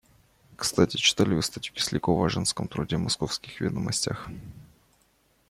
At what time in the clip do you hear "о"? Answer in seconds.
2.25-2.27